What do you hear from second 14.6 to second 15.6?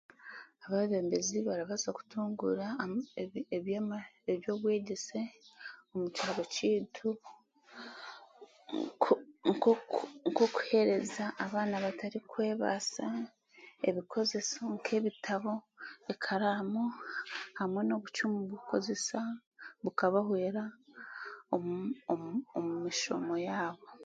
nk'ebitabo,